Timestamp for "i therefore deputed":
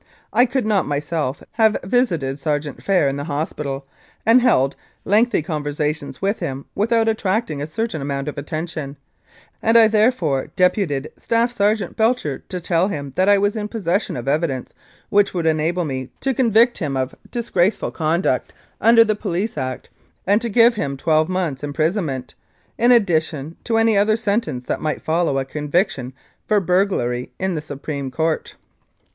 9.77-11.11